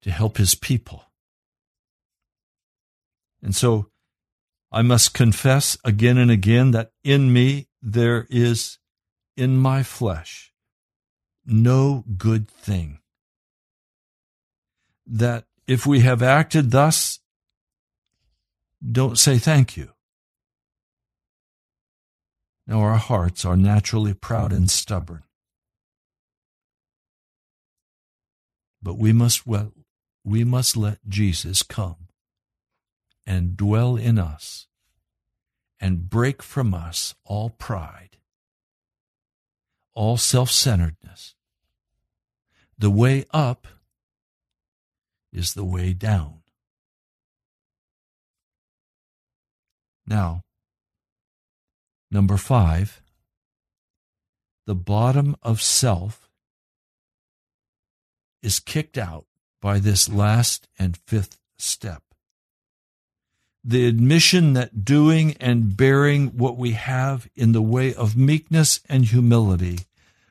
[0.02, 1.04] to help his people.
[3.42, 3.90] And so
[4.72, 8.78] I must confess again and again that in me there is
[9.36, 10.54] in my flesh
[11.46, 12.98] no good thing.
[15.06, 17.20] That if we have acted thus,
[18.82, 19.90] don't say thank you.
[22.66, 25.22] Now our hearts are naturally proud and stubborn.
[28.82, 29.72] But we must well,
[30.24, 32.08] we must let Jesus come
[33.26, 34.66] and dwell in us
[35.80, 38.16] and break from us all pride
[39.96, 41.34] all self centeredness.
[42.78, 43.66] The way up
[45.32, 46.42] is the way down.
[50.06, 50.42] Now,
[52.10, 53.00] number five,
[54.66, 56.25] the bottom of self
[58.42, 59.26] is kicked out
[59.60, 62.02] by this last and fifth step.
[63.64, 69.04] The admission that doing and bearing what we have in the way of meekness and
[69.04, 69.80] humility,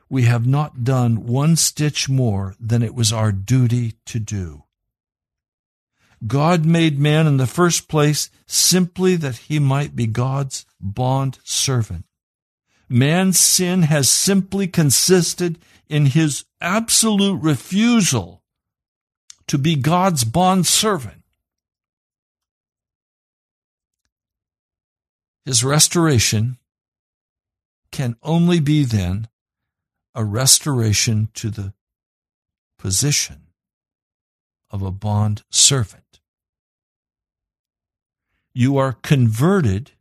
[0.09, 4.63] we have not done one stitch more than it was our duty to do.
[6.25, 12.05] God made man in the first place simply that he might be God's bond servant.
[12.87, 18.43] Man's sin has simply consisted in his absolute refusal
[19.47, 21.21] to be God's bond servant.
[25.45, 26.57] His restoration
[27.91, 29.27] can only be then
[30.15, 31.73] a restoration to the
[32.79, 33.47] position
[34.71, 36.05] of a bond servant
[38.55, 39.91] you are converted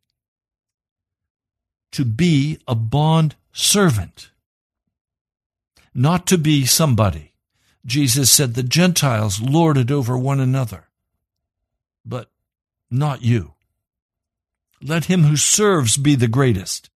[1.90, 4.30] to be a bond servant,
[5.94, 7.32] not to be somebody.
[7.86, 10.88] Jesus said the Gentiles lorded over one another,
[12.04, 12.30] but
[12.90, 13.52] not you.
[14.82, 16.90] Let him who serves be the greatest.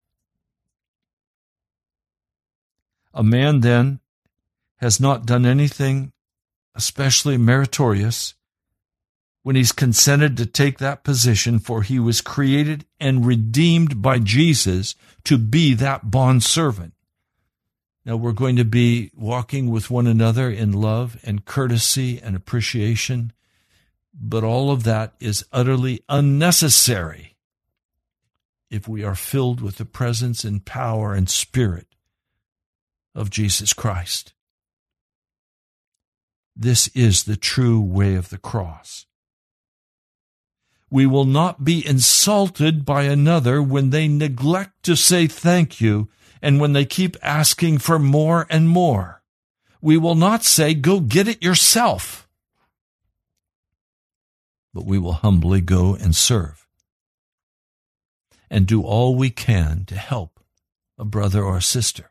[3.15, 4.01] A man then
[4.77, 6.13] has not done anything
[6.75, 8.35] especially meritorious
[9.43, 14.95] when he's consented to take that position, for he was created and redeemed by Jesus
[15.25, 16.93] to be that bond servant.
[18.09, 23.35] Now we're going to be walking with one another in love and courtesy and appreciation,
[24.19, 27.37] but all of that is utterly unnecessary
[28.71, 31.87] if we are filled with the presence and power and spirit
[33.15, 34.33] of Jesus Christ.
[36.57, 39.05] This is the true way of the cross.
[40.89, 46.09] We will not be insulted by another when they neglect to say thank you
[46.43, 49.23] and when they keep asking for more and more.
[49.81, 52.29] We will not say, go get it yourself.
[54.75, 56.67] But we will humbly go and serve
[58.51, 60.41] and do all we can to help
[60.99, 62.11] a brother or a sister.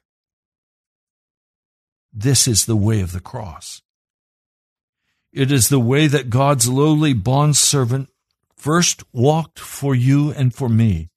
[2.13, 3.82] This is the way of the cross.
[5.34, 8.09] It is the way that God's lowly bondservant
[8.55, 11.09] first walked for you and for me.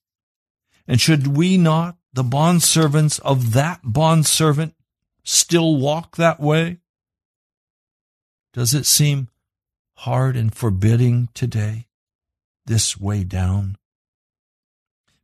[0.86, 4.74] And should we not, the bondservants of that bondservant,
[5.22, 6.78] still walk that way?
[8.52, 9.28] Does it seem
[9.94, 11.86] hard and forbidding today,
[12.66, 13.76] this way down?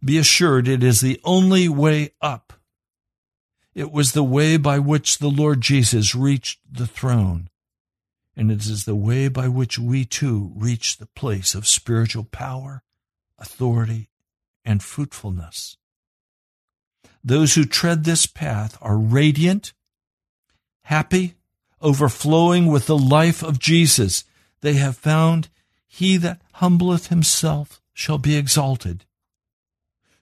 [0.04, 2.52] Be assured it is the only way up.
[3.74, 7.50] It was the way by which the Lord Jesus reached the throne
[8.36, 12.82] and it is the way by which we too reach the place of spiritual power,
[13.38, 14.10] authority,
[14.64, 15.78] and fruitfulness.
[17.26, 19.74] Those who tread this path are radiant,
[20.84, 21.34] happy,
[21.82, 24.24] overflowing with the life of Jesus.
[24.62, 25.48] They have found
[25.86, 29.04] he that humbleth himself shall be exalted.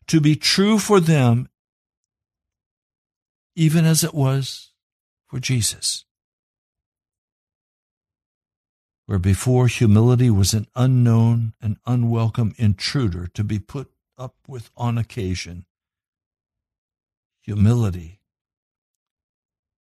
[0.08, 1.48] To be true for them,
[3.54, 4.70] even as it was
[5.26, 6.04] for Jesus
[9.06, 14.96] where before humility was an unknown and unwelcome intruder to be put up with on
[14.96, 15.66] occasion,
[17.44, 18.20] humility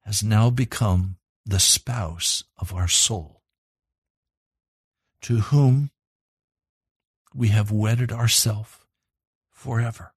[0.04, 3.42] has now become the spouse of our soul,
[5.22, 5.90] to whom
[7.34, 8.80] we have wedded ourselves
[9.52, 10.14] forever.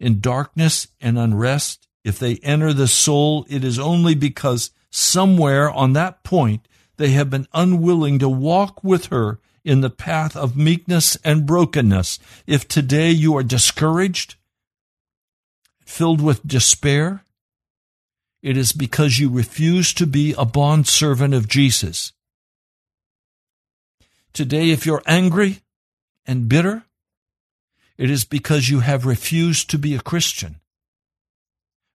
[0.00, 5.92] In darkness and unrest, if they enter the soul, it is only because somewhere on
[5.92, 6.66] that point
[6.96, 12.18] they have been unwilling to walk with her in the path of meekness and brokenness.
[12.46, 14.34] If today you are discouraged,
[15.88, 17.24] filled with despair,
[18.42, 22.12] it is because you refuse to be a bondservant of Jesus.
[24.32, 25.62] Today, if you're angry
[26.26, 26.84] and bitter,
[27.96, 30.60] it is because you have refused to be a Christian.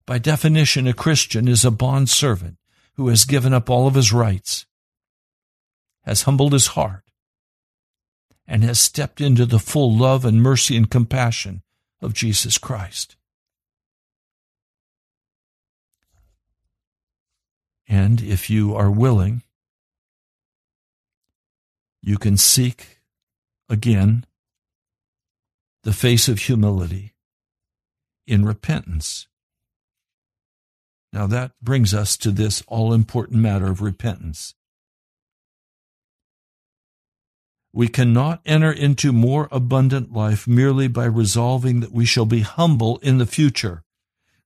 [0.05, 2.57] By definition, a Christian is a bondservant
[2.95, 4.65] who has given up all of his rights
[6.01, 7.03] has humbled his heart
[8.45, 11.61] and has stepped into the full love and mercy and compassion
[12.01, 13.15] of Jesus Christ.
[17.87, 19.43] And if you are willing,
[22.01, 22.99] you can seek
[23.69, 24.25] again
[25.83, 27.13] the face of humility
[28.27, 29.27] in repentance
[31.13, 34.55] Now that brings us to this all important matter of repentance.
[37.71, 42.97] We cannot enter into more abundant life merely by resolving that we shall be humble
[42.99, 43.83] in the future.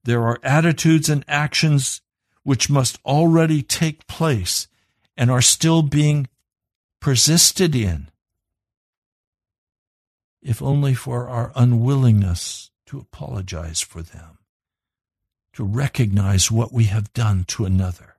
[0.04, 2.02] There are attitudes and actions
[2.48, 4.70] which must already take place
[5.18, 6.30] and are still being
[7.02, 8.08] persisted in,
[10.42, 14.38] if only for our unwillingness to apologize for them
[15.52, 18.16] to recognize what we have done to another.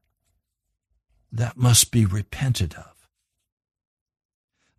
[1.33, 3.09] That must be repented of.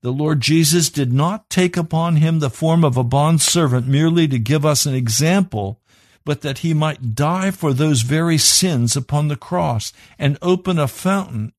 [0.02, 4.38] The Lord Jesus did not take upon him the form of a bondservant merely to
[4.38, 5.82] give us an example,
[6.30, 10.88] but that he might die for those very sins upon the cross and open a
[10.88, 11.51] fountain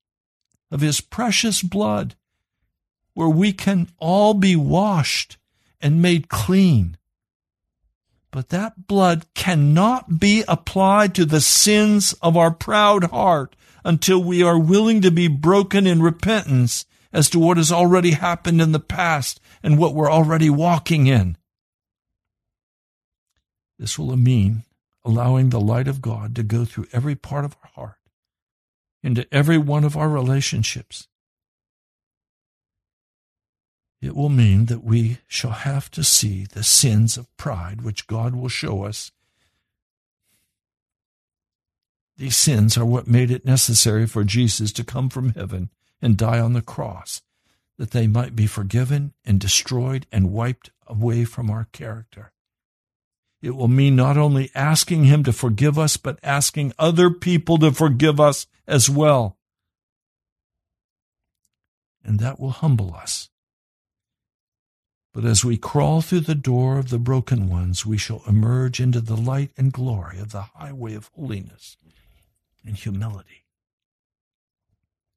[0.70, 2.14] of his precious blood
[3.12, 5.38] where we can all be washed
[5.80, 6.96] and made clean
[8.30, 14.40] but that blood cannot be applied to the sins of our proud heart until we
[14.40, 18.78] are willing to be broken in repentance as to what has already happened in the
[18.78, 21.36] past and what we're already walking in.
[23.80, 24.64] This will mean
[25.06, 27.98] allowing the light of God to go through every part of our heart,
[29.02, 31.08] into every one of our relationships,
[34.02, 38.34] it will mean that we shall have to see the sins of pride which God
[38.34, 39.12] will show us.
[42.18, 45.70] These sins are what made it necessary for Jesus to come from heaven
[46.02, 47.22] and die on the cross,
[47.78, 52.32] that they might be forgiven and destroyed and wiped away from our character.
[53.42, 57.72] It will mean not only asking Him to forgive us, but asking other people to
[57.72, 59.38] forgive us as well.
[62.04, 63.30] And that will humble us
[65.12, 69.00] but as we crawl through the door of the broken ones, we shall emerge into
[69.00, 71.76] the light and glory of the highway of holiness
[72.64, 73.44] and humility.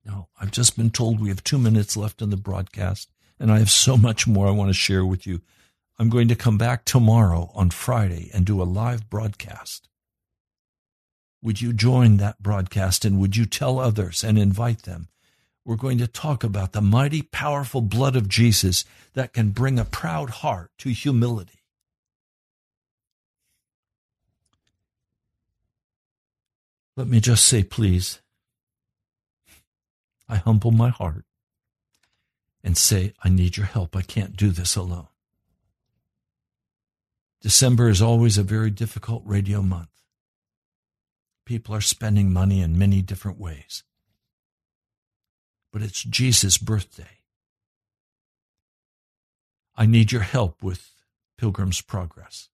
[0.03, 3.59] Now, I've just been told we have two minutes left in the broadcast, and I
[3.59, 5.41] have so much more I want to share with you.
[6.03, 9.87] I'm going to come back tomorrow on Friday and do a live broadcast.
[11.41, 15.07] Would you join that broadcast and would you tell others and invite them?
[15.65, 18.83] we're going to talk about the mighty, powerful blood of Jesus
[19.13, 21.61] that can bring a proud heart to humility.
[26.97, 28.19] Let me just say, please,
[30.27, 31.23] I humble my heart
[32.61, 33.95] and say, I need your help.
[33.95, 35.07] I can't do this alone.
[37.43, 39.89] December is always a very difficult radio month.
[41.45, 43.83] People are spending money in many different ways
[45.73, 47.19] but it's Jesus' birthday.
[49.75, 50.91] I need your help with
[51.35, 52.49] Pilgrim's Progress.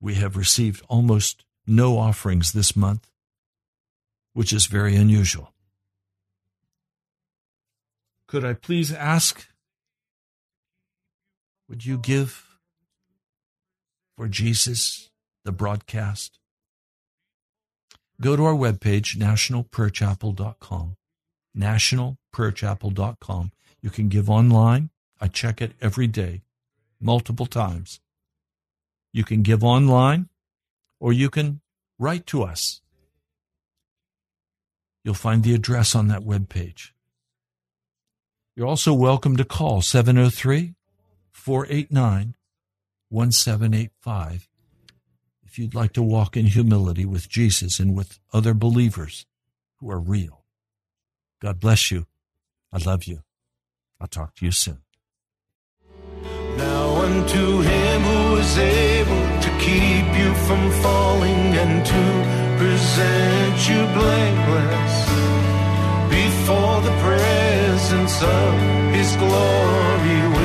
[0.00, 3.10] We have received almost no offerings this month,
[4.32, 5.52] which is very unusual.
[8.26, 9.46] Could I please ask,
[11.68, 12.49] would you give
[14.20, 15.08] for Jesus
[15.46, 16.38] the broadcast?
[18.20, 20.96] Go to our webpage, nationalprayerchapel.com
[21.56, 23.52] nationalprayerchapel.com.
[23.80, 24.90] You can give online.
[25.20, 26.42] I check it every day,
[27.00, 28.00] multiple times.
[29.10, 30.28] You can give online
[31.00, 31.62] or you can
[31.98, 32.82] write to us.
[35.02, 36.94] You'll find the address on that web page.
[38.54, 40.74] You're also welcome to call 703
[41.32, 42.34] 489
[43.10, 44.48] 1785
[45.44, 49.26] if you'd like to walk in humility with Jesus and with other believers
[49.78, 50.44] who are real.
[51.42, 52.06] God bless you.
[52.72, 53.22] I love you.
[54.00, 54.82] I'll talk to you soon.
[56.56, 62.04] Now unto him who is able to keep you from falling and to
[62.62, 64.94] present you blameless
[66.10, 70.39] before the presence of his glory.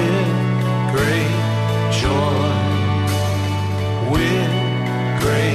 [4.11, 5.54] with grace.